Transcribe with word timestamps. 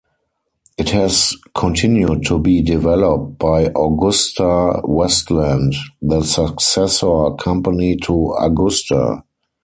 It 0.79 0.89
has 0.89 1.37
continued 1.53 2.25
to 2.25 2.39
be 2.39 2.63
developed 2.63 3.37
by 3.37 3.65
AgustaWestland, 3.67 5.75
the 6.01 6.23
successor 6.23 7.35
company 7.37 7.97
to 7.97 8.33
Agusta. 8.39 9.21